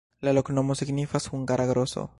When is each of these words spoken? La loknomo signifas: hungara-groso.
La 0.27 0.31
loknomo 0.37 0.77
signifas: 0.79 1.31
hungara-groso. 1.35 2.09